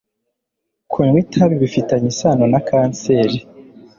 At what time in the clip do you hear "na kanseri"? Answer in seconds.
2.51-3.37